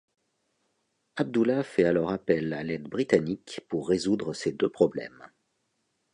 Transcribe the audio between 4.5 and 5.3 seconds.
deux problèmes.